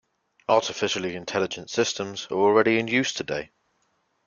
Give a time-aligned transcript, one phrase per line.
[0.49, 3.51] Artificially Intelligent Systems are already in use today.